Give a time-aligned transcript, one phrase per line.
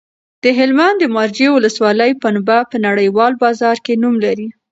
[0.43, 4.47] د هلمند د مارجې ولسوالۍ پنبه په نړیوال بازار کې نوم لري.